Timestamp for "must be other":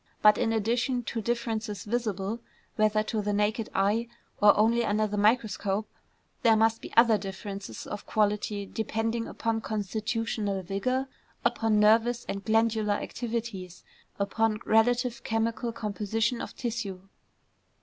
6.55-7.19